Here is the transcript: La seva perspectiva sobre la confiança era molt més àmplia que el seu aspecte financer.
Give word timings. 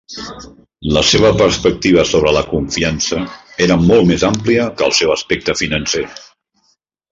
La 0.95 1.01
seva 1.09 1.29
perspectiva 1.41 2.05
sobre 2.13 2.31
la 2.37 2.43
confiança 2.55 3.21
era 3.67 3.79
molt 3.83 4.09
més 4.13 4.27
àmplia 4.33 4.67
que 4.81 4.87
el 4.89 4.97
seu 5.03 5.15
aspecte 5.19 5.59
financer. 5.63 6.05